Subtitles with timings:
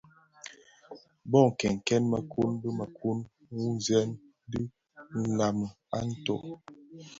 [1.29, 3.17] Bō kènkèn mëkun bi mëkun,
[3.53, 4.09] wutsem
[4.51, 4.61] dhi
[5.21, 6.41] nlami a ntoo.